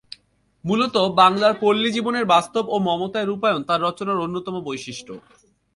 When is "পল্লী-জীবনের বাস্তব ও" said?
1.61-2.75